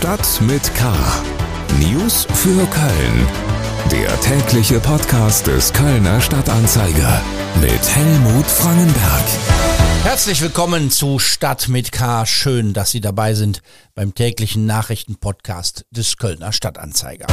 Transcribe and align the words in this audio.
Stadt 0.00 0.40
mit 0.40 0.74
K. 0.76 0.90
News 1.78 2.26
für 2.32 2.66
Köln. 2.68 3.26
Der 3.92 4.18
tägliche 4.22 4.80
Podcast 4.80 5.46
des 5.46 5.74
Kölner 5.74 6.22
Stadtanzeiger 6.22 7.20
mit 7.60 7.86
Helmut 7.94 8.46
Frangenberg. 8.46 9.24
Herzlich 10.02 10.40
willkommen 10.40 10.90
zu 10.90 11.18
Stadt 11.18 11.68
mit 11.68 11.92
K. 11.92 12.24
Schön, 12.24 12.72
dass 12.72 12.92
Sie 12.92 13.02
dabei 13.02 13.34
sind 13.34 13.60
beim 13.94 14.14
täglichen 14.14 14.64
Nachrichtenpodcast 14.64 15.84
des 15.90 16.16
Kölner 16.16 16.54
Stadtanzeiger. 16.54 17.26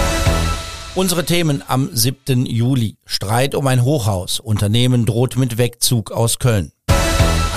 Unsere 0.93 1.23
Themen 1.23 1.63
am 1.65 1.89
7. 1.93 2.45
Juli. 2.45 2.97
Streit 3.05 3.55
um 3.55 3.65
ein 3.67 3.85
Hochhaus. 3.85 4.41
Unternehmen 4.41 5.05
droht 5.05 5.37
mit 5.37 5.57
Wegzug 5.57 6.11
aus 6.11 6.37
Köln. 6.37 6.73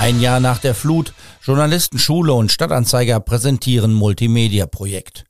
Ein 0.01 0.19
Jahr 0.19 0.39
nach 0.39 0.57
der 0.57 0.73
Flut, 0.73 1.13
Journalistenschule 1.43 2.33
und 2.33 2.51
Stadtanzeiger 2.51 3.19
präsentieren 3.19 3.93
Multimedia-Projekt. 3.93 5.25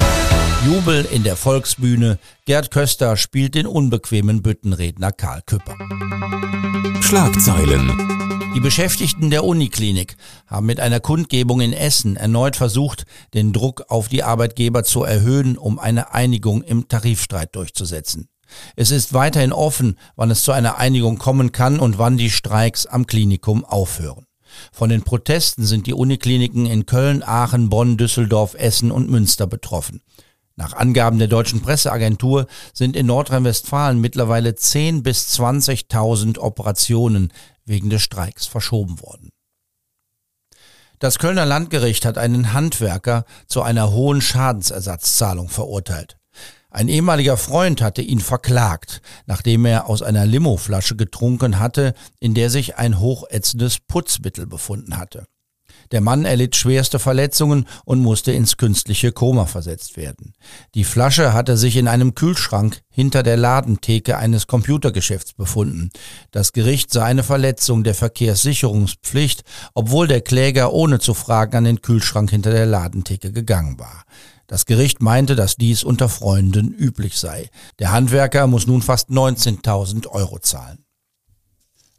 Jubel 0.65 1.05
in 1.11 1.23
der 1.23 1.35
Volksbühne, 1.35 2.19
Gerd 2.45 2.71
Köster 2.71 3.17
spielt 3.17 3.55
den 3.55 3.67
unbequemen 3.67 4.41
Büttenredner 4.41 5.11
Karl 5.11 5.41
Küpper. 5.45 5.75
Schlagzeilen. 7.01 8.53
Die 8.55 8.61
Beschäftigten 8.61 9.29
der 9.29 9.43
Uniklinik 9.43 10.15
haben 10.47 10.67
mit 10.67 10.79
einer 10.79 11.01
Kundgebung 11.01 11.59
in 11.59 11.73
Essen 11.73 12.15
erneut 12.15 12.55
versucht, 12.55 13.03
den 13.33 13.51
Druck 13.51 13.83
auf 13.89 14.07
die 14.07 14.23
Arbeitgeber 14.23 14.85
zu 14.85 15.03
erhöhen, 15.03 15.57
um 15.57 15.79
eine 15.79 16.13
Einigung 16.13 16.61
im 16.61 16.87
Tarifstreit 16.87 17.57
durchzusetzen. 17.57 18.29
Es 18.77 18.91
ist 18.91 19.13
weiterhin 19.13 19.51
offen, 19.51 19.99
wann 20.15 20.31
es 20.31 20.43
zu 20.43 20.53
einer 20.53 20.77
Einigung 20.77 21.17
kommen 21.17 21.51
kann 21.51 21.77
und 21.77 21.97
wann 21.97 22.15
die 22.15 22.29
Streiks 22.29 22.85
am 22.85 23.05
Klinikum 23.05 23.65
aufhören. 23.65 24.27
Von 24.71 24.89
den 24.89 25.03
Protesten 25.03 25.65
sind 25.65 25.87
die 25.87 25.93
Unikliniken 25.93 26.65
in 26.65 26.85
Köln, 26.85 27.23
Aachen, 27.23 27.69
Bonn, 27.69 27.97
Düsseldorf, 27.97 28.55
Essen 28.55 28.91
und 28.91 29.09
Münster 29.09 29.47
betroffen. 29.47 30.01
Nach 30.55 30.73
Angaben 30.73 31.17
der 31.17 31.27
deutschen 31.27 31.61
Presseagentur 31.61 32.45
sind 32.73 32.95
in 32.95 33.07
Nordrhein-Westfalen 33.07 33.99
mittlerweile 33.99 34.55
10 34.55 35.01
bis 35.01 35.39
20.000 35.39 36.37
Operationen 36.37 37.33
wegen 37.65 37.89
des 37.89 38.01
Streiks 38.01 38.45
verschoben 38.45 39.01
worden. 39.01 39.29
Das 40.99 41.17
Kölner 41.17 41.47
Landgericht 41.47 42.05
hat 42.05 42.19
einen 42.19 42.53
Handwerker 42.53 43.25
zu 43.47 43.63
einer 43.63 43.91
hohen 43.91 44.21
Schadensersatzzahlung 44.21 45.49
verurteilt. 45.49 46.20
Ein 46.71 46.87
ehemaliger 46.87 47.35
Freund 47.35 47.81
hatte 47.81 48.01
ihn 48.01 48.21
verklagt, 48.21 49.01
nachdem 49.25 49.65
er 49.65 49.87
aus 49.89 50.01
einer 50.01 50.25
Limoflasche 50.25 50.95
getrunken 50.95 51.59
hatte, 51.59 51.93
in 52.21 52.33
der 52.33 52.49
sich 52.49 52.77
ein 52.77 52.99
hochätzendes 52.99 53.79
Putzmittel 53.79 54.47
befunden 54.47 54.97
hatte. 54.97 55.25
Der 55.91 55.99
Mann 55.99 56.23
erlitt 56.23 56.55
schwerste 56.55 56.99
Verletzungen 56.99 57.67
und 57.83 57.99
musste 57.99 58.31
ins 58.31 58.55
künstliche 58.55 59.11
Koma 59.11 59.45
versetzt 59.45 59.97
werden. 59.97 60.33
Die 60.73 60.85
Flasche 60.85 61.33
hatte 61.33 61.57
sich 61.57 61.75
in 61.75 61.89
einem 61.89 62.15
Kühlschrank 62.15 62.81
hinter 62.89 63.23
der 63.23 63.35
Ladentheke 63.35 64.17
eines 64.17 64.47
Computergeschäfts 64.47 65.33
befunden. 65.33 65.89
Das 66.31 66.53
Gericht 66.53 66.93
sah 66.93 67.03
eine 67.03 67.23
Verletzung 67.23 67.83
der 67.83 67.95
Verkehrssicherungspflicht, 67.95 69.43
obwohl 69.73 70.07
der 70.07 70.21
Kläger 70.21 70.71
ohne 70.71 70.99
zu 70.99 71.13
fragen 71.13 71.57
an 71.57 71.63
den 71.65 71.81
Kühlschrank 71.81 72.29
hinter 72.29 72.51
der 72.51 72.65
Ladentheke 72.65 73.33
gegangen 73.33 73.77
war. 73.77 74.05
Das 74.51 74.65
Gericht 74.65 75.01
meinte, 75.01 75.37
dass 75.37 75.55
dies 75.55 75.81
unter 75.81 76.09
Freunden 76.09 76.73
üblich 76.73 77.17
sei. 77.17 77.49
Der 77.79 77.93
Handwerker 77.93 78.47
muss 78.47 78.67
nun 78.67 78.81
fast 78.81 79.09
19.000 79.09 80.09
Euro 80.09 80.39
zahlen. 80.39 80.83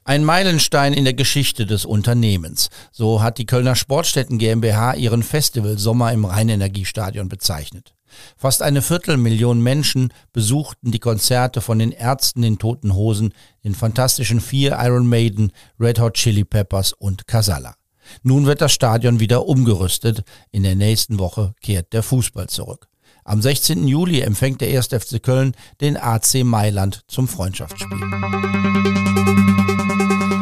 Ein 0.04 0.22
Meilenstein 0.22 0.92
in 0.92 1.04
der 1.04 1.14
Geschichte 1.14 1.64
des 1.64 1.86
Unternehmens. 1.86 2.68
So 2.90 3.22
hat 3.22 3.38
die 3.38 3.46
Kölner 3.46 3.74
Sportstätten 3.74 4.36
GmbH 4.36 4.92
ihren 4.92 5.22
Festival 5.22 5.78
Sommer 5.78 6.12
im 6.12 6.26
Rheinenergiestadion 6.26 7.30
bezeichnet. 7.30 7.94
Fast 8.36 8.60
eine 8.60 8.82
Viertelmillion 8.82 9.62
Menschen 9.62 10.12
besuchten 10.34 10.92
die 10.92 10.98
Konzerte 10.98 11.62
von 11.62 11.78
den 11.78 11.90
Ärzten, 11.90 12.42
den 12.42 12.58
Toten 12.58 12.92
Hosen, 12.92 13.32
den 13.64 13.74
fantastischen 13.74 14.42
vier 14.42 14.76
Iron 14.78 15.06
Maiden, 15.06 15.52
Red 15.80 16.00
Hot 16.00 16.14
Chili 16.18 16.44
Peppers 16.44 16.92
und 16.92 17.26
Casalla. 17.26 17.76
Nun 18.22 18.46
wird 18.46 18.60
das 18.60 18.72
Stadion 18.72 19.20
wieder 19.20 19.46
umgerüstet. 19.46 20.24
In 20.50 20.62
der 20.62 20.76
nächsten 20.76 21.18
Woche 21.18 21.54
kehrt 21.60 21.92
der 21.92 22.02
Fußball 22.02 22.48
zurück. 22.48 22.88
Am 23.24 23.40
16. 23.40 23.86
Juli 23.86 24.20
empfängt 24.20 24.60
der 24.60 24.76
1. 24.76 24.88
FC 24.88 25.22
Köln 25.22 25.54
den 25.80 25.96
AC 25.96 26.42
Mailand 26.42 27.02
zum 27.06 27.28
Freundschaftsspiel. 27.28 28.00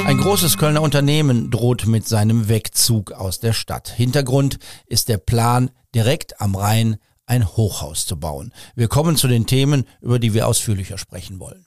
Ein 0.06 0.18
großes 0.18 0.56
Kölner 0.56 0.82
Unternehmen 0.82 1.50
droht 1.50 1.86
mit 1.86 2.08
seinem 2.08 2.48
Wegzug 2.48 3.12
aus 3.12 3.38
der 3.38 3.52
Stadt. 3.52 3.90
Hintergrund 3.90 4.58
ist 4.86 5.08
der 5.08 5.18
Plan, 5.18 5.70
direkt 5.94 6.40
am 6.40 6.54
Rhein 6.56 6.96
ein 7.26 7.46
Hochhaus 7.46 8.06
zu 8.06 8.18
bauen. 8.18 8.52
Wir 8.74 8.88
kommen 8.88 9.16
zu 9.16 9.28
den 9.28 9.46
Themen, 9.46 9.84
über 10.00 10.18
die 10.18 10.34
wir 10.34 10.48
ausführlicher 10.48 10.98
sprechen 10.98 11.38
wollen. 11.38 11.64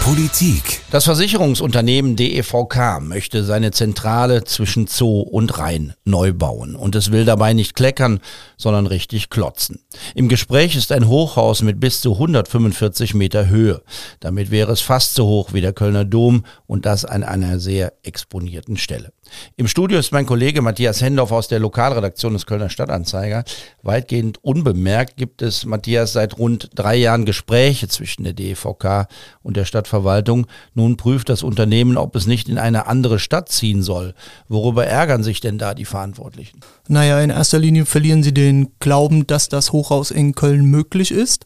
Politik. 0.00 0.80
Das 0.90 1.04
Versicherungsunternehmen 1.04 2.16
DEVK 2.16 3.00
möchte 3.00 3.44
seine 3.44 3.70
Zentrale 3.70 4.44
zwischen 4.44 4.86
Zoo 4.86 5.20
und 5.20 5.58
Rhein 5.58 5.92
neu 6.04 6.32
bauen 6.32 6.74
und 6.74 6.94
es 6.94 7.12
will 7.12 7.26
dabei 7.26 7.52
nicht 7.52 7.74
kleckern, 7.76 8.20
sondern 8.56 8.86
richtig 8.86 9.28
klotzen. 9.28 9.84
Im 10.14 10.28
Gespräch 10.28 10.74
ist 10.74 10.90
ein 10.90 11.06
Hochhaus 11.06 11.62
mit 11.62 11.80
bis 11.80 12.00
zu 12.00 12.14
145 12.14 13.14
Meter 13.14 13.48
Höhe. 13.48 13.82
Damit 14.20 14.50
wäre 14.50 14.72
es 14.72 14.80
fast 14.80 15.14
so 15.14 15.26
hoch 15.26 15.52
wie 15.52 15.60
der 15.60 15.74
Kölner 15.74 16.06
Dom 16.06 16.44
und 16.66 16.86
das 16.86 17.04
an 17.04 17.22
einer 17.22 17.60
sehr 17.60 17.92
exponierten 18.02 18.78
Stelle. 18.78 19.12
Im 19.56 19.68
Studio 19.68 19.98
ist 19.98 20.12
mein 20.12 20.26
Kollege 20.26 20.62
Matthias 20.62 21.00
Hendorf 21.00 21.32
aus 21.32 21.48
der 21.48 21.58
Lokalredaktion 21.58 22.32
des 22.32 22.46
Kölner 22.46 22.70
Stadtanzeiger. 22.70 23.44
Weitgehend 23.82 24.42
unbemerkt 24.42 25.16
gibt 25.16 25.42
es, 25.42 25.64
Matthias, 25.64 26.12
seit 26.12 26.38
rund 26.38 26.70
drei 26.74 26.96
Jahren 26.96 27.24
Gespräche 27.24 27.88
zwischen 27.88 28.24
der 28.24 28.32
DEVK 28.32 29.06
und 29.42 29.56
der 29.56 29.64
Stadtverwaltung. 29.64 30.46
Nun 30.74 30.96
prüft 30.96 31.28
das 31.28 31.42
Unternehmen, 31.42 31.96
ob 31.96 32.16
es 32.16 32.26
nicht 32.26 32.48
in 32.48 32.58
eine 32.58 32.86
andere 32.86 33.18
Stadt 33.18 33.48
ziehen 33.48 33.82
soll. 33.82 34.14
Worüber 34.48 34.86
ärgern 34.86 35.22
sich 35.22 35.40
denn 35.40 35.58
da 35.58 35.74
die 35.74 35.84
Verantwortlichen? 35.84 36.60
Naja, 36.88 37.20
in 37.20 37.30
erster 37.30 37.58
Linie 37.58 37.86
verlieren 37.86 38.22
sie 38.22 38.34
den 38.34 38.72
Glauben, 38.80 39.26
dass 39.26 39.48
das 39.48 39.72
Hochhaus 39.72 40.10
in 40.10 40.34
Köln 40.34 40.64
möglich 40.64 41.10
ist. 41.10 41.44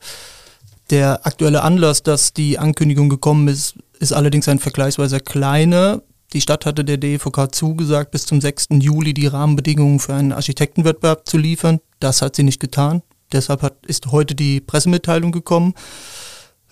Der 0.91 1.27
aktuelle 1.27 1.63
Anlass, 1.63 2.03
dass 2.03 2.35
die 2.35 2.59
Ankündigung 2.59 3.09
gekommen 3.09 3.49
ist, 3.49 3.75
ist 3.99 4.13
allerdings 4.13 4.49
ein 4.49 4.59
vergleichsweise 4.59 5.21
kleiner. 5.21 6.03
Die 6.35 6.41
Stadt 6.41 6.67
hatte 6.67 6.85
der 6.85 6.97
DEVK 6.97 7.55
zugesagt, 7.55 8.11
bis 8.11 8.27
zum 8.27 8.41
6. 8.41 8.67
Juli 8.81 9.15
die 9.15 9.29
Rahmenbedingungen 9.29 10.01
für 10.01 10.15
einen 10.15 10.33
Architektenwettbewerb 10.33 11.29
zu 11.29 11.39
liefern. 11.39 11.79
Das 12.01 12.23
hat 12.23 12.35
sie 12.35 12.43
nicht 12.43 12.59
getan. 12.59 13.03
Deshalb 13.33 13.63
hat, 13.63 13.87
ist 13.87 14.11
heute 14.11 14.35
die 14.35 14.61
Pressemitteilung 14.61 15.31
gekommen. 15.31 15.75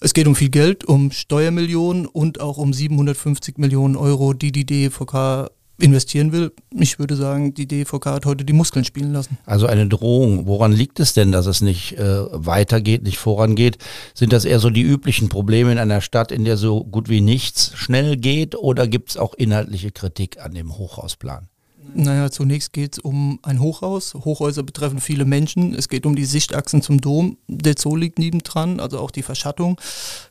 Es 0.00 0.14
geht 0.14 0.26
um 0.26 0.34
viel 0.34 0.48
Geld, 0.48 0.84
um 0.84 1.12
Steuermillionen 1.12 2.06
und 2.06 2.40
auch 2.40 2.58
um 2.58 2.72
750 2.72 3.56
Millionen 3.58 3.94
Euro, 3.94 4.32
die 4.32 4.50
die 4.50 4.66
DEVK 4.66 5.48
investieren 5.78 6.32
will. 6.32 6.52
Ich 6.70 6.98
würde 6.98 7.16
sagen, 7.16 7.54
die 7.54 7.66
DVK 7.66 8.06
hat 8.06 8.26
heute 8.26 8.44
die 8.44 8.52
Muskeln 8.52 8.84
spielen 8.84 9.12
lassen. 9.12 9.38
Also 9.46 9.66
eine 9.66 9.86
Drohung. 9.86 10.46
Woran 10.46 10.72
liegt 10.72 11.00
es 11.00 11.12
denn, 11.12 11.32
dass 11.32 11.46
es 11.46 11.60
nicht 11.60 11.98
äh, 11.98 12.24
weitergeht, 12.30 13.02
nicht 13.02 13.18
vorangeht? 13.18 13.78
Sind 14.14 14.32
das 14.32 14.44
eher 14.44 14.60
so 14.60 14.70
die 14.70 14.82
üblichen 14.82 15.28
Probleme 15.28 15.72
in 15.72 15.78
einer 15.78 16.00
Stadt, 16.00 16.30
in 16.30 16.44
der 16.44 16.56
so 16.56 16.84
gut 16.84 17.08
wie 17.08 17.20
nichts 17.20 17.72
schnell 17.74 18.16
geht? 18.16 18.54
Oder 18.54 18.86
gibt 18.86 19.10
es 19.10 19.16
auch 19.16 19.34
inhaltliche 19.34 19.90
Kritik 19.90 20.40
an 20.40 20.54
dem 20.54 20.76
Hochhausplan? 20.76 21.48
Naja, 21.94 22.30
zunächst 22.30 22.72
geht 22.72 22.94
es 22.94 22.98
um 23.00 23.38
ein 23.42 23.60
Hochhaus. 23.60 24.14
Hochhäuser 24.14 24.62
betreffen 24.62 25.00
viele 25.00 25.24
Menschen. 25.24 25.74
Es 25.74 25.88
geht 25.88 26.06
um 26.06 26.16
die 26.16 26.24
Sichtachsen 26.24 26.80
zum 26.80 27.00
Dom. 27.00 27.36
Der 27.48 27.74
Zoo 27.76 27.96
liegt 27.96 28.18
nebendran, 28.18 28.80
also 28.80 28.98
auch 28.98 29.10
die 29.10 29.22
Verschattung. 29.22 29.80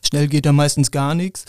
Schnell 0.02 0.28
geht 0.28 0.46
da 0.46 0.52
meistens 0.52 0.90
gar 0.90 1.14
nichts. 1.14 1.44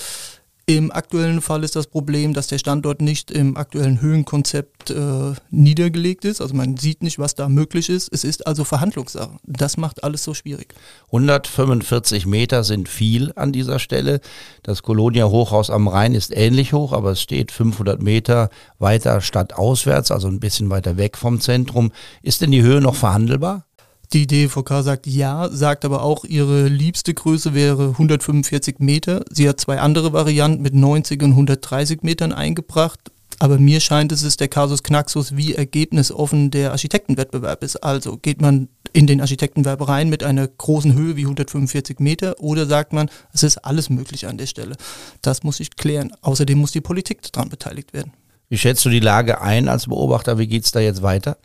Im 0.66 0.94
aktuellen 0.94 1.42
Fall 1.42 1.66
ist 1.66 1.76
das 1.76 1.88
Problem, 1.88 2.34
dass 2.34 2.48
der 2.48 2.58
Standort 2.58 3.02
nicht 3.02 3.32
im 3.32 3.58
aktuellen 3.58 4.00
Höhenkonzept 4.00 4.92
äh, 4.92 5.34
niedergelegt 5.52 6.24
ist. 6.24 6.40
Also 6.40 6.56
man 6.56 6.78
sieht 6.78 7.04
nicht, 7.04 7.20
was 7.20 7.36
da 7.36 7.50
möglich 7.50 7.90
ist. 7.90 8.08
Es 8.14 8.24
ist 8.24 8.48
also 8.48 8.64
Verhandlungssache. 8.64 9.40
Das 9.44 9.76
macht 9.76 10.06
alles 10.06 10.24
so 10.24 10.34
schwierig. 10.34 10.74
145 11.08 12.26
Meter 12.28 12.64
sind 12.64 12.88
viel 12.88 13.34
an 13.36 13.52
dieser 13.52 13.78
Stelle. 13.78 14.22
Das 14.62 14.84
Kolonia 14.84 15.26
Hochhaus 15.26 15.70
am 15.70 15.90
Rhein 15.90 16.16
ist 16.16 16.34
ähnlich 16.34 16.72
hoch, 16.72 16.94
aber 16.94 17.12
es 17.12 17.22
steht 17.22 17.52
500 17.52 18.02
Meter 18.02 18.50
weiter 18.80 19.20
stadtauswärts, 19.20 20.12
also 20.12 20.30
ein 20.30 20.40
bisschen 20.40 20.70
weiter 20.70 20.96
weg 20.96 21.18
vom 21.18 21.42
Zentrum. 21.42 21.92
Ist 22.22 22.40
denn 22.40 22.52
die 22.52 22.62
Höhe 22.62 22.80
noch 22.80 22.96
verhandelbar? 22.96 23.66
Die 24.14 24.28
DVK 24.28 24.84
sagt 24.84 25.08
ja, 25.08 25.50
sagt 25.50 25.86
aber 25.86 26.04
auch, 26.04 26.24
ihre 26.24 26.68
liebste 26.68 27.16
Größe 27.16 27.56
wäre 27.56 27.90
145 27.90 28.76
Meter. 28.78 29.26
Sie 29.32 29.50
hat 29.50 29.60
zwei 29.60 29.80
andere 29.80 30.14
Varianten 30.14 30.62
mit 30.62 30.76
90 30.76 31.24
und 31.24 31.32
130 31.32 32.04
Metern 32.04 32.32
eingebracht. 32.32 33.00
Aber 33.40 33.58
mir 33.58 33.80
scheint 33.80 34.12
es 34.12 34.22
ist 34.22 34.40
der 34.40 34.50
Kasus 34.50 34.84
Knaxus, 34.84 35.36
wie 35.36 35.56
ergebnisoffen 35.56 36.52
der 36.52 36.72
Architektenwettbewerb 36.74 37.64
ist. 37.64 37.78
Also 37.78 38.18
geht 38.18 38.40
man 38.40 38.70
in 38.94 39.08
den 39.08 39.20
Architektenwettbewerb 39.20 39.90
rein 39.90 40.10
mit 40.10 40.24
einer 40.24 40.48
großen 40.48 40.94
Höhe 40.94 41.16
wie 41.16 41.24
145 41.24 41.98
Meter 41.98 42.40
oder 42.40 42.68
sagt 42.68 42.94
man, 42.94 43.10
es 43.34 43.42
ist 43.42 43.58
alles 43.66 43.90
möglich 43.90 44.28
an 44.28 44.38
der 44.38 44.46
Stelle. 44.46 44.76
Das 45.24 45.42
muss 45.42 45.60
ich 45.60 45.76
klären. 45.76 46.14
Außerdem 46.22 46.60
muss 46.60 46.72
die 46.72 46.82
Politik 46.82 47.24
daran 47.32 47.50
beteiligt 47.50 47.94
werden. 47.94 48.14
Wie 48.48 48.60
schätzt 48.60 48.86
du 48.86 48.90
die 48.90 49.00
Lage 49.00 49.42
ein 49.42 49.68
als 49.68 49.88
Beobachter? 49.88 50.38
Wie 50.38 50.46
geht 50.46 50.66
es 50.66 50.72
da 50.72 50.80
jetzt 50.80 51.02
weiter? 51.02 51.38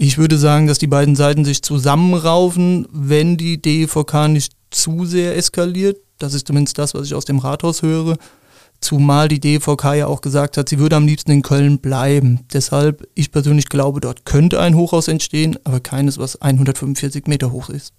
Ich 0.00 0.16
würde 0.16 0.38
sagen, 0.38 0.68
dass 0.68 0.78
die 0.78 0.86
beiden 0.86 1.16
Seiten 1.16 1.44
sich 1.44 1.60
zusammenraufen, 1.60 2.86
wenn 2.92 3.36
die 3.36 3.60
DEVK 3.60 4.28
nicht 4.28 4.52
zu 4.70 5.04
sehr 5.04 5.36
eskaliert. 5.36 5.96
Das 6.18 6.34
ist 6.34 6.46
zumindest 6.46 6.78
das, 6.78 6.94
was 6.94 7.06
ich 7.06 7.16
aus 7.16 7.24
dem 7.24 7.40
Rathaus 7.40 7.82
höre. 7.82 8.16
Zumal 8.80 9.26
die 9.26 9.40
DVK 9.40 9.94
ja 9.94 10.06
auch 10.06 10.20
gesagt 10.20 10.56
hat, 10.56 10.68
sie 10.68 10.78
würde 10.78 10.94
am 10.94 11.08
liebsten 11.08 11.32
in 11.32 11.42
Köln 11.42 11.80
bleiben. 11.80 12.46
Deshalb, 12.52 13.08
ich 13.16 13.32
persönlich 13.32 13.68
glaube, 13.68 13.98
dort 13.98 14.24
könnte 14.24 14.60
ein 14.60 14.76
Hochhaus 14.76 15.08
entstehen, 15.08 15.58
aber 15.64 15.80
keines, 15.80 16.16
was 16.16 16.40
145 16.40 17.26
Meter 17.26 17.50
hoch 17.50 17.68
ist. 17.68 17.92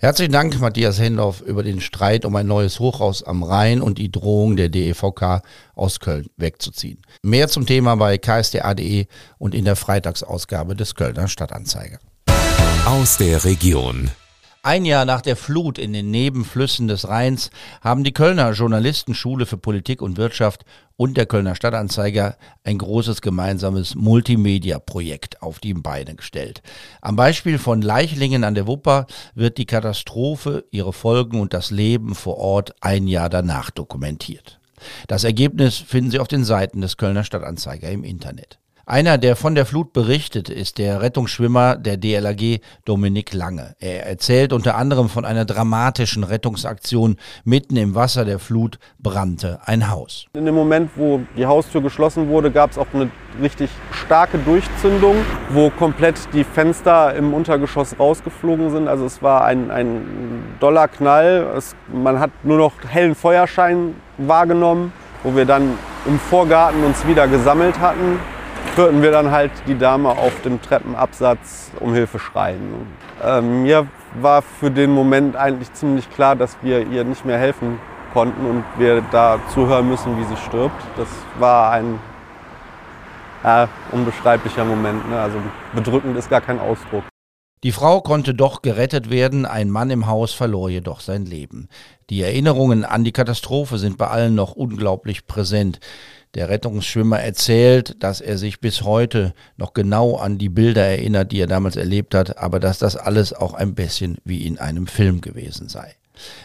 Herzlichen 0.00 0.30
Dank, 0.30 0.60
Matthias 0.60 1.00
Hendorf, 1.00 1.40
über 1.40 1.64
den 1.64 1.80
Streit 1.80 2.24
um 2.24 2.36
ein 2.36 2.46
neues 2.46 2.78
Hochhaus 2.78 3.24
am 3.24 3.42
Rhein 3.42 3.82
und 3.82 3.98
die 3.98 4.12
Drohung 4.12 4.54
der 4.54 4.68
DEVK 4.68 5.42
aus 5.74 5.98
Köln 5.98 6.26
wegzuziehen. 6.36 7.02
Mehr 7.24 7.48
zum 7.48 7.66
Thema 7.66 7.96
bei 7.96 8.16
ksda.de 8.16 9.06
und 9.38 9.56
in 9.56 9.64
der 9.64 9.74
Freitagsausgabe 9.74 10.76
des 10.76 10.94
Kölner 10.94 11.26
Stadtanzeiger. 11.26 11.98
Aus 12.86 13.16
der 13.16 13.44
Region. 13.44 14.12
Ein 14.62 14.84
Jahr 14.84 15.04
nach 15.04 15.20
der 15.20 15.36
Flut 15.36 15.78
in 15.78 15.92
den 15.92 16.10
Nebenflüssen 16.10 16.88
des 16.88 17.08
Rheins 17.08 17.50
haben 17.80 18.02
die 18.02 18.12
Kölner 18.12 18.50
Journalistenschule 18.50 19.46
für 19.46 19.56
Politik 19.56 20.02
und 20.02 20.16
Wirtschaft 20.16 20.64
und 20.96 21.16
der 21.16 21.26
Kölner 21.26 21.54
Stadtanzeiger 21.54 22.36
ein 22.64 22.76
großes 22.76 23.22
gemeinsames 23.22 23.94
Multimedia-Projekt 23.94 25.42
auf 25.42 25.60
die 25.60 25.74
Beine 25.74 26.16
gestellt. 26.16 26.60
Am 27.00 27.14
Beispiel 27.14 27.58
von 27.58 27.82
Leichlingen 27.82 28.42
an 28.42 28.56
der 28.56 28.66
Wupper 28.66 29.06
wird 29.36 29.58
die 29.58 29.66
Katastrophe, 29.66 30.64
ihre 30.72 30.92
Folgen 30.92 31.40
und 31.40 31.54
das 31.54 31.70
Leben 31.70 32.16
vor 32.16 32.38
Ort 32.38 32.74
ein 32.80 33.06
Jahr 33.06 33.28
danach 33.28 33.70
dokumentiert. 33.70 34.58
Das 35.06 35.22
Ergebnis 35.22 35.76
finden 35.76 36.10
Sie 36.10 36.18
auf 36.18 36.28
den 36.28 36.44
Seiten 36.44 36.80
des 36.80 36.96
Kölner 36.96 37.22
Stadtanzeiger 37.22 37.90
im 37.90 38.02
Internet. 38.02 38.58
Einer, 38.90 39.18
der 39.18 39.36
von 39.36 39.54
der 39.54 39.66
Flut 39.66 39.92
berichtet, 39.92 40.48
ist 40.48 40.78
der 40.78 41.02
Rettungsschwimmer 41.02 41.76
der 41.76 41.98
DLAG 41.98 42.62
Dominik 42.86 43.34
Lange. 43.34 43.74
Er 43.80 44.06
erzählt 44.06 44.50
unter 44.54 44.76
anderem 44.76 45.10
von 45.10 45.26
einer 45.26 45.44
dramatischen 45.44 46.24
Rettungsaktion. 46.24 47.16
Mitten 47.44 47.76
im 47.76 47.94
Wasser 47.94 48.24
der 48.24 48.38
Flut 48.38 48.78
brannte 48.98 49.60
ein 49.66 49.90
Haus. 49.90 50.24
In 50.32 50.46
dem 50.46 50.54
Moment, 50.54 50.92
wo 50.96 51.20
die 51.36 51.44
Haustür 51.44 51.82
geschlossen 51.82 52.28
wurde, 52.28 52.50
gab 52.50 52.70
es 52.70 52.78
auch 52.78 52.86
eine 52.94 53.10
richtig 53.42 53.68
starke 53.92 54.38
Durchzündung, 54.38 55.16
wo 55.50 55.68
komplett 55.68 56.16
die 56.32 56.44
Fenster 56.44 57.14
im 57.14 57.34
Untergeschoss 57.34 57.98
rausgeflogen 57.98 58.70
sind. 58.70 58.88
Also 58.88 59.04
es 59.04 59.20
war 59.20 59.44
ein, 59.44 59.70
ein 59.70 60.56
doller 60.60 60.88
Knall. 60.88 61.46
Es, 61.58 61.76
man 61.92 62.18
hat 62.18 62.30
nur 62.42 62.56
noch 62.56 62.72
hellen 62.88 63.14
Feuerschein 63.14 63.96
wahrgenommen, 64.16 64.94
wo 65.24 65.36
wir 65.36 65.44
dann 65.44 65.74
im 66.06 66.18
Vorgarten 66.18 66.82
uns 66.84 67.06
wieder 67.06 67.28
gesammelt 67.28 67.78
hatten 67.80 68.18
hörten 68.76 69.02
wir 69.02 69.10
dann 69.10 69.30
halt 69.30 69.50
die 69.66 69.76
Dame 69.76 70.10
auf 70.10 70.40
dem 70.42 70.60
Treppenabsatz 70.62 71.70
um 71.80 71.94
Hilfe 71.94 72.18
schreien. 72.18 72.86
Ähm, 73.24 73.62
mir 73.62 73.86
war 74.20 74.42
für 74.42 74.70
den 74.70 74.90
Moment 74.90 75.36
eigentlich 75.36 75.72
ziemlich 75.74 76.10
klar, 76.10 76.36
dass 76.36 76.56
wir 76.62 76.86
ihr 76.86 77.04
nicht 77.04 77.24
mehr 77.24 77.38
helfen 77.38 77.78
konnten 78.12 78.46
und 78.46 78.64
wir 78.76 79.02
da 79.10 79.38
zuhören 79.52 79.88
müssen, 79.88 80.18
wie 80.18 80.24
sie 80.24 80.36
stirbt. 80.36 80.82
Das 80.96 81.08
war 81.38 81.72
ein 81.72 81.98
äh, 83.44 83.66
unbeschreiblicher 83.92 84.64
Moment. 84.64 85.08
Ne? 85.10 85.20
Also 85.20 85.38
bedrückend 85.72 86.16
ist 86.16 86.30
gar 86.30 86.40
kein 86.40 86.60
Ausdruck. 86.60 87.04
Die 87.64 87.72
Frau 87.72 88.00
konnte 88.00 88.34
doch 88.34 88.62
gerettet 88.62 89.10
werden, 89.10 89.44
ein 89.44 89.70
Mann 89.70 89.90
im 89.90 90.06
Haus 90.06 90.32
verlor 90.32 90.70
jedoch 90.70 91.00
sein 91.00 91.26
Leben. 91.26 91.68
Die 92.08 92.22
Erinnerungen 92.22 92.84
an 92.84 93.02
die 93.02 93.12
Katastrophe 93.12 93.78
sind 93.78 93.98
bei 93.98 94.06
allen 94.06 94.36
noch 94.36 94.52
unglaublich 94.52 95.26
präsent. 95.26 95.80
Der 96.34 96.48
Rettungsschwimmer 96.48 97.18
erzählt, 97.18 97.96
dass 98.02 98.20
er 98.20 98.38
sich 98.38 98.60
bis 98.60 98.82
heute 98.82 99.34
noch 99.56 99.72
genau 99.72 100.16
an 100.16 100.38
die 100.38 100.48
Bilder 100.48 100.84
erinnert, 100.84 101.32
die 101.32 101.40
er 101.40 101.48
damals 101.48 101.74
erlebt 101.74 102.14
hat, 102.14 102.38
aber 102.38 102.60
dass 102.60 102.78
das 102.78 102.96
alles 102.96 103.32
auch 103.32 103.54
ein 103.54 103.74
bisschen 103.74 104.18
wie 104.24 104.46
in 104.46 104.58
einem 104.58 104.86
Film 104.86 105.20
gewesen 105.20 105.68
sei. 105.68 105.96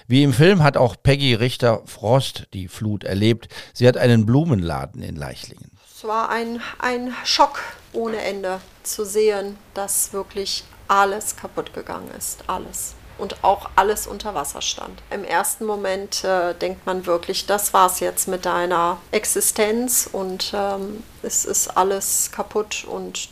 Wie 0.07 0.23
im 0.23 0.33
Film 0.33 0.63
hat 0.63 0.77
auch 0.77 0.95
Peggy 1.01 1.35
Richter-Frost 1.35 2.47
die 2.53 2.67
Flut 2.67 3.03
erlebt. 3.03 3.49
Sie 3.73 3.87
hat 3.87 3.97
einen 3.97 4.25
Blumenladen 4.25 5.03
in 5.03 5.15
Leichlingen. 5.15 5.71
Es 5.95 6.03
war 6.03 6.29
ein, 6.29 6.59
ein 6.79 7.13
Schock 7.23 7.59
ohne 7.91 8.17
Ende 8.17 8.59
zu 8.83 9.05
sehen, 9.05 9.57
dass 9.73 10.11
wirklich 10.11 10.63
alles 10.93 11.35
kaputt 11.35 11.73
gegangen 11.73 12.11
ist. 12.17 12.43
Alles 12.47 12.95
und 13.17 13.43
auch 13.43 13.69
alles 13.75 14.07
unter 14.07 14.33
Wasser 14.33 14.61
stand. 14.61 15.01
Im 15.09 15.23
ersten 15.23 15.65
Moment 15.65 16.23
äh, 16.23 16.53
denkt 16.53 16.85
man 16.85 17.05
wirklich, 17.05 17.45
das 17.45 17.73
war's 17.73 17.99
jetzt 17.99 18.27
mit 18.27 18.45
deiner 18.45 18.97
Existenz 19.11 20.09
und 20.11 20.51
ähm, 20.55 21.03
es 21.21 21.45
ist 21.45 21.77
alles 21.77 22.31
kaputt 22.31 22.85
und 22.85 23.29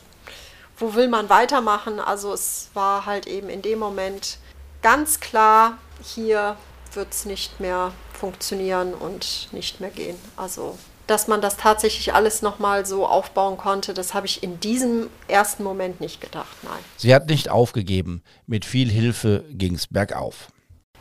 wo 0.77 0.93
will 0.95 1.07
man 1.07 1.29
weitermachen? 1.29 1.99
Also 1.99 2.33
es 2.33 2.69
war 2.73 3.05
halt 3.05 3.27
eben 3.27 3.49
in 3.49 3.61
dem 3.61 3.79
Moment 3.79 4.37
ganz 4.81 5.19
klar, 5.19 5.77
hier 6.03 6.55
wird 6.93 7.11
es 7.11 7.25
nicht 7.25 7.59
mehr 7.59 7.91
funktionieren 8.13 8.93
und 8.93 9.49
nicht 9.51 9.79
mehr 9.79 9.91
gehen. 9.91 10.19
Also 10.37 10.77
dass 11.07 11.27
man 11.27 11.41
das 11.41 11.57
tatsächlich 11.57 12.13
alles 12.13 12.41
nochmal 12.41 12.85
so 12.85 13.05
aufbauen 13.05 13.57
konnte, 13.57 13.93
das 13.93 14.13
habe 14.13 14.25
ich 14.25 14.43
in 14.43 14.59
diesem 14.59 15.09
ersten 15.27 15.63
Moment 15.63 16.01
nicht 16.01 16.21
gedacht, 16.21 16.55
nein. 16.63 16.79
Sie 16.97 17.13
hat 17.13 17.27
nicht 17.27 17.49
aufgegeben. 17.49 18.23
Mit 18.47 18.65
viel 18.65 18.89
Hilfe 18.89 19.43
ging 19.49 19.75
es 19.75 19.87
bergauf. 19.87 20.47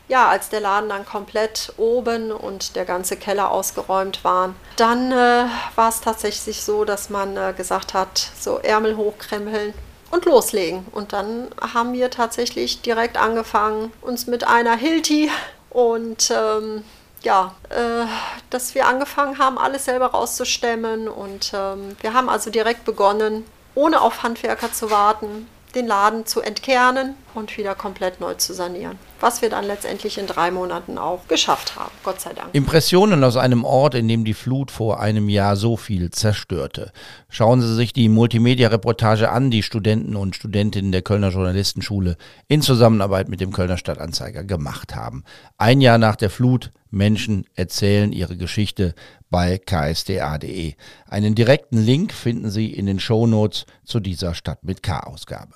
Ja, 0.09 0.29
als 0.29 0.49
der 0.49 0.61
Laden 0.61 0.89
dann 0.89 1.07
komplett 1.07 1.73
oben 1.77 2.33
und 2.33 2.75
der 2.75 2.85
ganze 2.85 3.17
Keller 3.17 3.53
ausgeräumt 3.53 4.25
waren, 4.25 4.57
dann 4.75 5.13
äh, 5.13 5.45
war 5.77 5.89
es 5.89 6.01
tatsächlich 6.01 6.63
so, 6.63 6.85
dass 6.85 7.11
man 7.11 7.37
äh, 7.37 7.55
gesagt 7.57 7.95
hat, 7.95 8.19
so 8.37 8.59
Ärmel 8.59 8.97
hochkrempeln 8.97 9.73
und 10.11 10.25
loslegen. 10.25 10.85
Und 10.91 11.13
dann 11.13 11.47
haben 11.61 11.93
wir 11.93 12.11
tatsächlich 12.11 12.83
direkt 12.83 13.17
angefangen, 13.17 13.93
uns 14.01 14.27
mit 14.27 14.45
einer 14.45 14.77
Hilti 14.77 15.31
und 15.71 16.33
ähm, 16.37 16.83
ja, 17.23 17.55
äh, 17.69 18.07
dass 18.51 18.75
wir 18.75 18.87
angefangen 18.87 19.39
haben, 19.39 19.59
alles 19.59 19.85
selber 19.85 20.07
rauszustemmen. 20.07 21.09
Und 21.09 21.53
ähm, 21.55 21.97
wir 22.01 22.15
haben 22.15 22.29
also 22.29 22.51
direkt 22.51 22.85
begonnen, 22.85 23.45
ohne 23.75 24.01
auf 24.01 24.23
Handwerker 24.23 24.73
zu 24.73 24.91
warten, 24.91 25.49
den 25.75 25.87
Laden 25.87 26.27
zu 26.27 26.41
entkernen 26.41 27.15
und 27.35 27.57
wieder 27.57 27.75
komplett 27.75 28.21
neu 28.21 28.35
zu 28.35 28.55
sanieren. 28.55 28.99
Was 29.21 29.43
wir 29.43 29.51
dann 29.51 29.67
letztendlich 29.67 30.19
in 30.19 30.27
drei 30.27 30.51
Monaten 30.51 30.99
auch 30.99 31.27
geschafft 31.29 31.77
haben, 31.77 31.91
Gott 32.03 32.21
sei 32.21 32.33
Dank. 32.33 32.55
Impressionen 32.55 33.23
aus 33.25 33.37
einem 33.37 33.65
Ort, 33.65 33.95
in 33.95 34.09
dem 34.09 34.25
die 34.25 34.35
Flut 34.35 34.71
vor 34.71 35.01
einem 35.01 35.29
Jahr 35.29 35.57
so 35.57 35.77
viel 35.77 36.11
zerstörte. 36.11 36.93
Schauen 37.29 37.61
Sie 37.61 37.75
sich 37.75 37.93
die 37.93 38.09
Multimedia-Reportage 38.09 39.31
an, 39.31 39.51
die 39.51 39.63
Studenten 39.63 40.17
und 40.17 40.37
Studentinnen 40.37 40.93
der 40.93 41.03
Kölner 41.03 41.29
Journalistenschule 41.29 42.17
in 42.49 42.63
Zusammenarbeit 42.63 43.29
mit 43.29 43.41
dem 43.41 43.53
Kölner 43.53 43.77
Stadtanzeiger 43.77 44.45
gemacht 44.45 44.95
haben. 44.95 45.25
Ein 45.59 45.81
Jahr 45.81 45.99
nach 45.99 46.17
der 46.17 46.31
Flut, 46.31 46.71
Menschen 46.91 47.45
erzählen 47.55 48.13
ihre 48.13 48.37
Geschichte 48.37 48.95
bei 49.31 49.59
ksda.de. 49.59 50.75
Einen 51.09 51.35
direkten 51.35 51.79
Link 51.79 52.13
finden 52.13 52.51
Sie 52.51 52.73
in 52.73 52.87
den 52.87 52.99
Shownotes 52.99 53.67
zu 53.85 54.01
dieser 54.01 54.35
Stadt 54.35 54.65
mit 54.65 54.83
K-Ausgabe. 54.83 55.55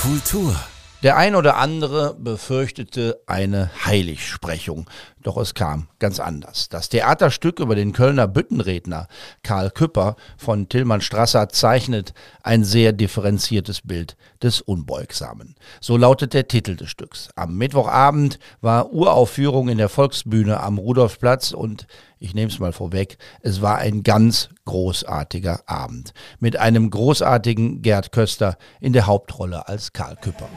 Kultur. 0.00 0.56
Der 1.04 1.16
ein 1.16 1.36
oder 1.36 1.58
andere 1.58 2.16
befürchtete 2.18 3.20
eine 3.28 3.70
Heiligsprechung, 3.86 4.90
doch 5.22 5.36
es 5.36 5.54
kam 5.54 5.86
ganz 6.00 6.18
anders. 6.18 6.68
Das 6.70 6.88
Theaterstück 6.88 7.60
über 7.60 7.76
den 7.76 7.92
Kölner 7.92 8.26
Büttenredner 8.26 9.06
Karl 9.44 9.70
Küpper 9.70 10.16
von 10.36 10.68
Tillmann 10.68 11.00
Strasser 11.00 11.50
zeichnet 11.50 12.14
ein 12.42 12.64
sehr 12.64 12.92
differenziertes 12.92 13.82
Bild 13.82 14.16
des 14.42 14.60
Unbeugsamen. 14.60 15.54
So 15.80 15.96
lautet 15.96 16.34
der 16.34 16.48
Titel 16.48 16.74
des 16.74 16.90
Stücks. 16.90 17.28
Am 17.36 17.56
Mittwochabend 17.56 18.40
war 18.60 18.92
Uraufführung 18.92 19.68
in 19.68 19.78
der 19.78 19.88
Volksbühne 19.88 20.58
am 20.58 20.78
Rudolfplatz 20.78 21.52
und 21.52 21.86
ich 22.20 22.34
nehme 22.34 22.50
es 22.50 22.58
mal 22.58 22.72
vorweg, 22.72 23.18
es 23.42 23.62
war 23.62 23.78
ein 23.78 24.02
ganz 24.02 24.48
großartiger 24.64 25.60
Abend 25.66 26.12
mit 26.40 26.56
einem 26.56 26.90
großartigen 26.90 27.82
Gerd 27.82 28.12
Köster 28.12 28.56
in 28.80 28.92
der 28.92 29.06
Hauptrolle 29.06 29.68
als 29.68 29.92
Karl 29.92 30.16
Küpper. 30.16 30.48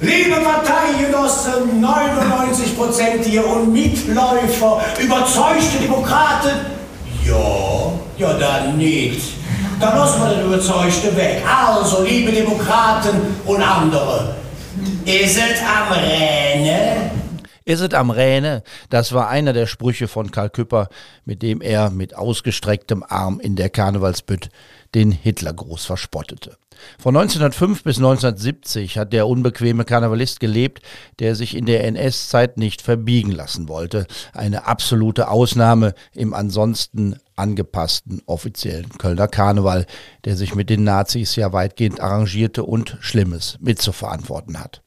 Liebe 0.00 0.36
Parteigenossen, 0.36 1.84
99-prozentiger 1.84 3.44
und 3.44 3.72
Mitläufer, 3.72 4.80
überzeugte 5.02 5.78
Demokraten, 5.82 6.50
ja, 7.24 7.92
ja 8.16 8.32
dann 8.38 8.78
nicht. 8.78 9.34
Dann 9.80 9.96
lassen 9.96 10.22
wir 10.22 10.34
den 10.34 10.46
Überzeugten 10.46 11.16
weg. 11.16 11.42
Also, 11.46 12.02
liebe 12.02 12.32
Demokraten 12.32 13.16
und 13.44 13.62
andere, 13.62 14.34
ist 15.04 15.36
es 15.36 15.60
am 15.60 15.92
Rennen? 15.92 16.87
Ist 17.68 17.80
es 17.80 17.92
am 17.92 18.08
Räne? 18.08 18.62
Das 18.88 19.12
war 19.12 19.28
einer 19.28 19.52
der 19.52 19.66
Sprüche 19.66 20.08
von 20.08 20.30
Karl 20.30 20.48
Küpper, 20.48 20.88
mit 21.26 21.42
dem 21.42 21.60
er 21.60 21.90
mit 21.90 22.16
ausgestrecktem 22.16 23.04
Arm 23.06 23.40
in 23.40 23.56
der 23.56 23.68
Karnevalsbütt 23.68 24.48
den 24.94 25.12
Hitlergruß 25.12 25.84
verspottete. 25.84 26.56
Von 26.98 27.14
1905 27.14 27.82
bis 27.82 27.98
1970 27.98 28.96
hat 28.96 29.12
der 29.12 29.28
unbequeme 29.28 29.84
Karnevalist 29.84 30.40
gelebt, 30.40 30.80
der 31.18 31.34
sich 31.34 31.54
in 31.54 31.66
der 31.66 31.84
NS-Zeit 31.84 32.56
nicht 32.56 32.80
verbiegen 32.80 33.32
lassen 33.32 33.68
wollte. 33.68 34.06
Eine 34.32 34.66
absolute 34.66 35.28
Ausnahme 35.28 35.92
im 36.14 36.32
ansonsten 36.32 37.20
angepassten 37.36 38.22
offiziellen 38.24 38.96
Kölner 38.96 39.28
Karneval, 39.28 39.84
der 40.24 40.36
sich 40.36 40.54
mit 40.54 40.70
den 40.70 40.84
Nazis 40.84 41.36
ja 41.36 41.52
weitgehend 41.52 42.00
arrangierte 42.00 42.64
und 42.64 42.96
Schlimmes 43.00 43.58
mitzuverantworten 43.60 44.58
hat. 44.58 44.80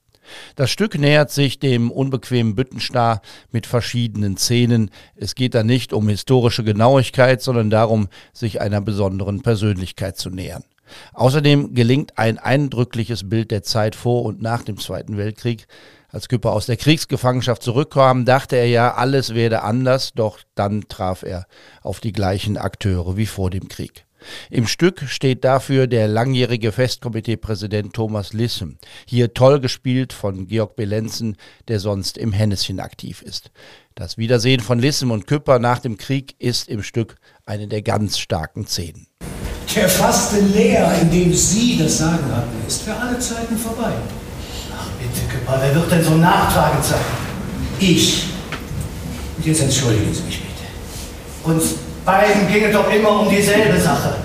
Das 0.56 0.70
Stück 0.70 0.98
nähert 0.98 1.32
sich 1.32 1.60
dem 1.60 1.92
unbequemen 1.92 2.56
Büttenstar 2.56 3.22
mit 3.52 3.66
verschiedenen 3.68 4.38
Szenen. 4.38 4.90
Es 5.16 5.36
geht 5.36 5.56
da 5.56 5.64
nicht 5.64 5.94
um 5.94 6.10
historische 6.10 6.64
Genauigkeit, 6.64 7.42
sondern 7.42 7.70
darum, 7.70 8.08
sich 8.34 8.62
einer 8.62 8.82
besonderen 8.82 9.42
Persönlichkeit 9.42 10.18
zu 10.18 10.30
nähern. 10.30 10.64
Außerdem 11.14 11.74
gelingt 11.74 12.18
ein 12.18 12.38
eindrückliches 12.38 13.30
Bild 13.30 13.52
der 13.52 13.64
Zeit 13.64 13.96
vor 13.96 14.24
und 14.24 14.42
nach 14.42 14.64
dem 14.64 14.78
Zweiten 14.78 15.18
Weltkrieg. 15.18 15.68
Als 16.10 16.28
Küpper 16.28 16.52
aus 16.52 16.66
der 16.66 16.76
Kriegsgefangenschaft 16.76 17.64
zurückkam, 17.64 18.26
dachte 18.26 18.58
er 18.58 18.68
ja, 18.68 18.94
alles 18.96 19.34
werde 19.34 19.64
anders, 19.64 20.12
doch 20.14 20.40
dann 20.56 20.88
traf 20.90 21.24
er 21.24 21.46
auf 21.82 22.02
die 22.02 22.12
gleichen 22.12 22.58
Akteure 22.58 23.16
wie 23.16 23.26
vor 23.26 23.50
dem 23.50 23.70
Krieg. 23.70 24.06
Im 24.50 24.68
Stück 24.68 25.04
steht 25.08 25.44
dafür 25.44 25.88
der 25.88 26.08
langjährige 26.08 26.72
Festkomiteepräsident 26.72 27.94
Thomas 27.94 28.34
Lissem, 28.34 28.78
hier 29.06 29.34
toll 29.34 29.60
gespielt 29.60 30.14
von 30.14 30.48
Georg 30.48 30.76
Belenzen, 30.76 31.38
der 31.68 31.80
sonst 31.80 32.18
im 32.18 32.32
Henneschen 32.32 32.80
aktiv 32.80 33.22
ist. 33.22 33.52
Das 33.96 34.18
Wiedersehen 34.18 34.62
von 34.62 34.80
Lissem 34.80 35.12
und 35.12 35.28
Küpper 35.28 35.60
nach 35.60 35.80
dem 35.80 35.98
Krieg 35.98 36.36
ist 36.40 36.70
im 36.70 36.84
Stück 36.84 37.16
eine 37.46 37.68
der 37.68 37.82
ganz 37.82 38.18
starken 38.18 38.66
Szenen. 38.66 39.08
Der 39.76 39.88
faste 39.88 40.40
Leer, 40.40 40.94
in 41.02 41.12
dem 41.12 41.34
Sie 41.34 41.78
das 41.78 42.00
Sagen 42.00 42.36
hatten, 42.36 42.68
ist 42.68 42.82
für 42.82 42.94
alle 42.94 43.18
Zeiten 43.20 43.58
vorbei. 43.58 43.94
Ach 44.78 44.90
bitte, 45.00 45.26
Küpper, 45.30 45.58
wer 45.62 45.76
wird 45.76 45.92
denn 45.92 46.04
so 46.04 46.16
nachtragend 46.16 46.84
sein? 46.84 47.00
Ich. 47.80 48.26
Und 49.38 49.46
jetzt 49.46 49.62
entschuldigen 49.62 50.14
Sie 50.14 50.24
mich 50.24 50.42
bitte. 50.42 51.54
Uns 51.56 51.76
beiden 52.06 52.48
ging 52.52 52.66
es 52.66 52.74
doch 52.74 52.92
immer 52.92 53.22
um 53.22 53.30
dieselbe 53.30 53.80
Sache. 53.80 54.16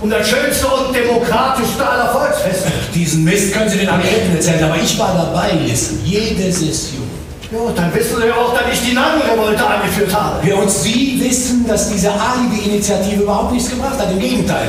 Um 0.00 0.10
das 0.10 0.28
schönste 0.28 0.66
und 0.66 0.94
demokratischste 0.94 1.86
aller 1.86 2.12
Volksfeste. 2.12 2.70
Diesen 2.94 3.24
Mist 3.24 3.52
können 3.52 3.70
Sie 3.70 3.78
den 3.78 3.88
Amerikanern 3.88 4.36
erzählen, 4.36 4.64
aber 4.64 4.76
ich 4.76 4.98
war 4.98 5.14
dabei, 5.14 5.52
Listen. 5.64 6.00
Jede 6.04 6.52
Session. 6.52 7.04
Ja, 7.50 7.58
dann 7.74 7.94
wissen 7.94 8.16
Sie 8.20 8.26
ja 8.26 8.34
auch, 8.34 8.52
dass 8.52 8.72
ich 8.72 8.88
die 8.88 8.94
Nangenrevolte 8.94 9.64
angeführt 9.64 10.14
habe. 10.14 10.44
Wir 10.44 10.58
und 10.58 10.70
Sie 10.70 11.20
wissen, 11.20 11.66
dass 11.66 11.90
diese 11.90 12.10
Alibi-Initiative 12.10 13.22
überhaupt 13.22 13.52
nichts 13.52 13.70
gebracht 13.70 13.98
hat. 13.98 14.10
Im 14.10 14.18
Gegenteil. 14.18 14.68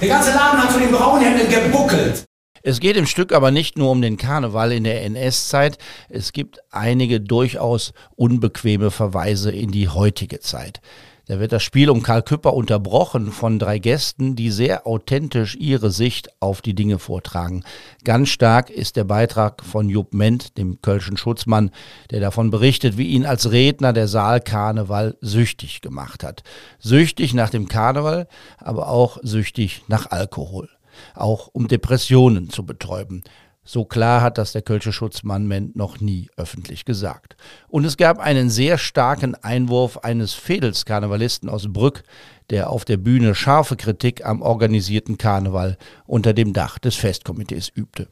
Der 0.00 0.08
ganze 0.08 0.30
Laden 0.30 0.62
hat 0.62 0.70
von 0.70 0.80
den 0.80 0.92
Braunhemden 0.92 1.48
gebuckelt. 1.48 2.24
Es 2.62 2.80
geht 2.80 2.96
im 2.96 3.06
Stück 3.06 3.32
aber 3.32 3.52
nicht 3.52 3.78
nur 3.78 3.90
um 3.92 4.02
den 4.02 4.16
Karneval 4.16 4.72
in 4.72 4.82
der 4.82 5.04
NS-Zeit, 5.04 5.78
es 6.08 6.32
gibt 6.32 6.58
einige 6.72 7.20
durchaus 7.20 7.92
unbequeme 8.16 8.90
Verweise 8.90 9.52
in 9.52 9.70
die 9.70 9.88
heutige 9.88 10.40
Zeit. 10.40 10.80
Da 11.28 11.40
wird 11.40 11.50
das 11.50 11.64
Spiel 11.64 11.90
um 11.90 12.04
Karl 12.04 12.22
Küpper 12.22 12.54
unterbrochen 12.54 13.32
von 13.32 13.58
drei 13.58 13.80
Gästen, 13.80 14.36
die 14.36 14.52
sehr 14.52 14.86
authentisch 14.86 15.56
ihre 15.56 15.90
Sicht 15.90 16.30
auf 16.40 16.62
die 16.62 16.74
Dinge 16.74 17.00
vortragen. 17.00 17.64
Ganz 18.04 18.28
stark 18.28 18.70
ist 18.70 18.94
der 18.94 19.02
Beitrag 19.02 19.64
von 19.64 19.88
Jupp 19.88 20.14
Ment, 20.14 20.56
dem 20.56 20.80
Kölschen 20.82 21.16
Schutzmann, 21.16 21.72
der 22.12 22.20
davon 22.20 22.50
berichtet, 22.50 22.96
wie 22.96 23.08
ihn 23.08 23.26
als 23.26 23.50
Redner 23.50 23.92
der 23.92 24.06
Saal 24.06 24.40
Karneval 24.40 25.16
süchtig 25.20 25.80
gemacht 25.80 26.22
hat. 26.22 26.44
Süchtig 26.78 27.34
nach 27.34 27.50
dem 27.50 27.66
Karneval, 27.66 28.28
aber 28.58 28.88
auch 28.88 29.18
süchtig 29.22 29.82
nach 29.88 30.12
Alkohol. 30.12 30.68
Auch 31.16 31.48
um 31.52 31.66
Depressionen 31.66 32.50
zu 32.50 32.64
betäuben. 32.64 33.24
So 33.68 33.84
klar 33.84 34.22
hat 34.22 34.38
das 34.38 34.52
der 34.52 34.62
Kölsche 34.62 34.92
Schutzmann 34.92 35.46
Ment 35.46 35.74
noch 35.74 36.00
nie 36.00 36.30
öffentlich 36.36 36.84
gesagt. 36.84 37.36
Und 37.66 37.84
es 37.84 37.96
gab 37.96 38.20
einen 38.20 38.48
sehr 38.48 38.78
starken 38.78 39.34
Einwurf 39.34 39.98
eines 39.98 40.34
Fedelskarnevalisten 40.34 41.48
aus 41.48 41.66
Brück, 41.72 42.04
der 42.48 42.70
auf 42.70 42.84
der 42.84 42.96
Bühne 42.96 43.34
scharfe 43.34 43.76
Kritik 43.76 44.24
am 44.24 44.40
organisierten 44.40 45.18
Karneval 45.18 45.78
unter 46.06 46.32
dem 46.32 46.52
Dach 46.52 46.78
des 46.78 46.94
Festkomitees 46.94 47.68
übte. 47.68 48.06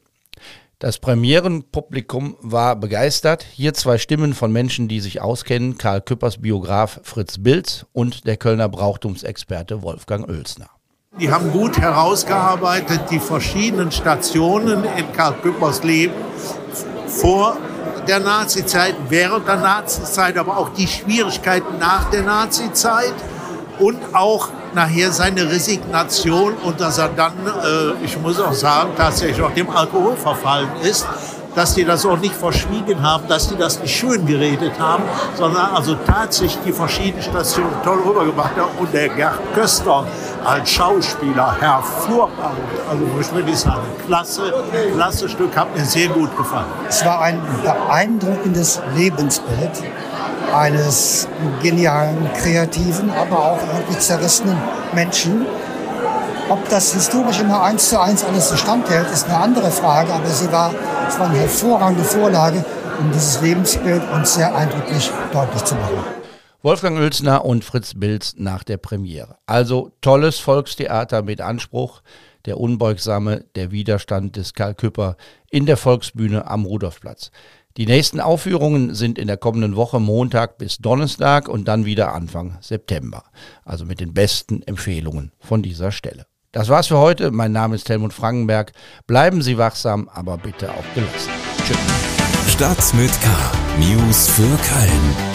Das 0.79 0.99
Premierenpublikum 0.99 2.35
war 2.41 2.75
begeistert. 2.75 3.45
Hier 3.49 3.73
zwei 3.73 3.97
Stimmen 3.97 4.33
von 4.33 4.51
Menschen, 4.51 4.89
die 4.89 4.99
sich 4.99 5.21
auskennen. 5.21 5.77
Karl 5.77 6.01
Küppers 6.01 6.41
Biograf 6.41 6.99
Fritz 7.03 7.37
Bilz 7.37 7.85
und 7.93 8.27
der 8.27 8.35
Kölner 8.35 8.67
Brauchtumsexperte 8.67 9.81
Wolfgang 9.83 10.27
Oelsner. 10.27 10.69
Die 11.17 11.31
haben 11.31 11.49
gut 11.53 11.77
herausgearbeitet 11.77 13.03
die 13.09 13.19
verschiedenen 13.19 13.89
Stationen 13.89 14.83
in 14.83 15.13
Karl 15.13 15.33
Küppers 15.41 15.81
Leben 15.81 16.13
vor 17.07 17.55
der 18.05 18.19
Nazizeit, 18.19 18.95
während 19.07 19.47
der 19.47 19.55
Nazizeit, 19.55 20.37
aber 20.37 20.57
auch 20.57 20.69
die 20.73 20.87
Schwierigkeiten 20.87 21.79
nach 21.79 22.09
der 22.09 22.23
Nazizeit 22.23 23.13
und 23.79 23.97
auch 24.11 24.49
nachher 24.73 25.13
seine 25.13 25.49
Resignation 25.49 26.53
und 26.55 26.81
dass 26.81 26.97
er 26.97 27.07
dann, 27.07 27.33
äh, 27.47 28.03
ich 28.03 28.19
muss 28.19 28.37
auch 28.41 28.51
sagen, 28.51 28.89
tatsächlich 28.97 29.41
auch 29.41 29.53
dem 29.53 29.69
Alkohol 29.69 30.17
verfallen 30.17 30.69
ist 30.81 31.07
dass 31.55 31.73
die 31.73 31.85
das 31.85 32.05
auch 32.05 32.17
nicht 32.19 32.35
verschwiegen 32.35 33.01
haben, 33.01 33.27
dass 33.27 33.47
die 33.47 33.55
das 33.55 33.79
nicht 33.79 33.95
schön 33.95 34.25
geredet 34.25 34.73
haben, 34.77 35.03
sondern 35.35 35.73
also 35.73 35.95
tatsächlich 36.05 36.59
die 36.65 36.73
verschiedenen 36.73 37.23
Stationen 37.23 37.71
toll 37.83 37.99
rübergebracht 38.05 38.57
haben. 38.57 38.77
Und 38.77 38.93
der 38.93 39.09
Gerd 39.09 39.39
Köster 39.53 40.05
als 40.45 40.69
Schauspieler 40.69 41.59
hervorragend. 41.59 42.59
Also 42.89 43.03
ich 43.19 43.33
würde 43.33 43.55
sagen, 43.55 43.81
klasse, 44.05 44.53
klasse 44.93 45.29
Stück, 45.29 45.55
hat 45.57 45.75
mir 45.75 45.83
sehr 45.83 46.09
gut 46.09 46.35
gefallen. 46.37 46.67
Es 46.87 47.03
war 47.03 47.21
ein 47.21 47.41
beeindruckendes 47.63 48.81
Lebensbild 48.95 49.83
eines 50.53 51.27
genialen, 51.61 52.29
kreativen, 52.33 53.09
aber 53.11 53.37
auch 53.37 53.59
irgendwie 53.73 53.97
zerrissenen 53.97 54.57
Menschen, 54.93 55.45
ob 56.47 56.69
das 56.69 56.93
historisch 56.93 57.39
immer 57.39 57.63
eins 57.63 57.89
zu 57.89 57.99
eins 57.99 58.23
alles 58.23 58.49
so 58.49 58.55
standhält, 58.55 59.09
ist 59.11 59.27
eine 59.27 59.37
andere 59.37 59.71
Frage, 59.71 60.13
aber 60.13 60.27
sie 60.27 60.51
war, 60.51 60.71
es 61.07 61.19
war 61.19 61.27
eine 61.27 61.39
hervorragende 61.39 62.03
Vorlage, 62.03 62.63
um 62.99 63.11
dieses 63.11 63.41
Lebensbild 63.41 64.03
uns 64.13 64.35
sehr 64.35 64.55
eindrücklich 64.55 65.11
deutlich 65.33 65.63
zu 65.63 65.75
machen. 65.75 66.14
Wolfgang 66.65 66.97
Oelsner 66.97 67.45
und 67.45 67.63
Fritz 67.63 67.93
Bilz 67.93 68.33
nach 68.39 68.63
der 68.63 68.77
Premiere. 68.77 69.37
Also 69.45 69.91
tolles 70.01 70.39
Volkstheater 70.39 71.21
mit 71.21 71.39
Anspruch, 71.39 72.01
der 72.45 72.59
Unbeugsame, 72.59 73.45
der 73.53 73.69
Widerstand 73.69 74.35
des 74.35 74.55
Karl 74.55 74.73
Küpper 74.73 75.15
in 75.51 75.67
der 75.67 75.77
Volksbühne 75.77 76.47
am 76.47 76.65
Rudolfplatz. 76.65 77.29
Die 77.77 77.85
nächsten 77.85 78.19
Aufführungen 78.19 78.95
sind 78.95 79.19
in 79.19 79.27
der 79.27 79.37
kommenden 79.37 79.75
Woche 79.75 79.99
Montag 79.99 80.57
bis 80.57 80.79
Donnerstag 80.79 81.47
und 81.47 81.67
dann 81.67 81.85
wieder 81.85 82.15
Anfang 82.15 82.57
September. 82.61 83.25
Also 83.63 83.85
mit 83.85 83.99
den 83.99 84.15
besten 84.15 84.63
Empfehlungen 84.63 85.33
von 85.37 85.61
dieser 85.61 85.91
Stelle. 85.91 86.25
Das 86.51 86.69
war's 86.69 86.87
für 86.87 86.97
heute. 86.97 87.29
Mein 87.29 87.51
Name 87.51 87.75
ist 87.75 87.87
Helmut 87.89 88.11
Frankenberg. 88.11 88.71
Bleiben 89.05 89.43
Sie 89.43 89.59
wachsam, 89.59 90.09
aber 90.11 90.39
bitte 90.39 90.71
auch 90.71 90.95
gelassen. 90.95 91.29
Tschüss. 91.63 91.77
Stadt 92.51 92.93
mit 92.95 93.11
K. 93.21 93.29
News 93.77 94.29
für 94.29 94.41
Köln. 94.41 95.34